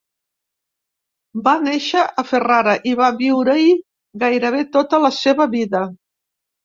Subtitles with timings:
[1.47, 3.67] Va néixer a Ferrara, i va viure-hi
[4.25, 5.85] gairebé tota la seva vida.